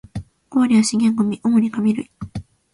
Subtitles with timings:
[0.49, 2.09] 五割は資源ゴミ、主に紙類